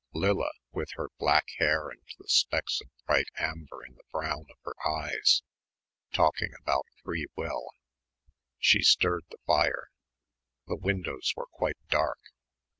[0.15, 4.57] Lilla, with her black hair and the specks of bright amber in the brown of
[4.63, 5.43] her eyes,
[6.11, 7.69] talking about free will.
[8.57, 9.91] She stirred the fire.
[10.65, 12.17] The windows were quite dark.